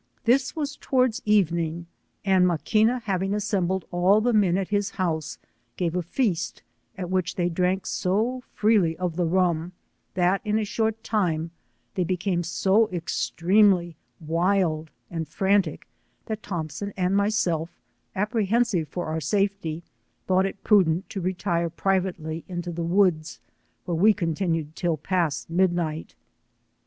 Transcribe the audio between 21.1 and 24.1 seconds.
to retire frivately into the woods, where